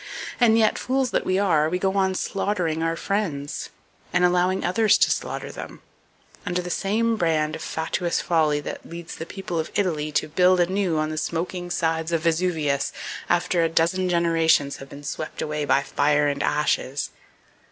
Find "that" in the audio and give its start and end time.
1.11-1.27, 8.61-8.83